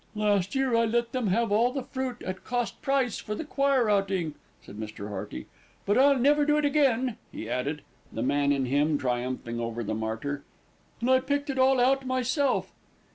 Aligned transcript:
"Last 0.15 0.55
year 0.55 0.75
I 0.75 0.85
let 0.85 1.11
them 1.11 1.27
have 1.27 1.51
all 1.51 1.71
the 1.71 1.83
fruit 1.83 2.23
at 2.23 2.43
cost 2.43 2.81
price 2.81 3.19
for 3.19 3.35
the 3.35 3.43
choir 3.45 3.87
outing," 3.87 4.33
said 4.65 4.77
Mr. 4.79 5.09
Hearty; 5.09 5.45
"but 5.85 5.95
I'll 5.95 6.17
never 6.17 6.43
do 6.43 6.57
it 6.57 6.65
again," 6.65 7.17
he 7.31 7.47
added, 7.47 7.83
the 8.11 8.23
man 8.23 8.51
in 8.51 8.65
him 8.65 8.97
triumphing 8.97 9.59
over 9.59 9.83
the 9.83 9.93
martyr, 9.93 10.43
"and 11.01 11.11
I 11.11 11.19
picked 11.19 11.51
it 11.51 11.59
all 11.59 11.79
out 11.79 12.07
myself." 12.07 12.71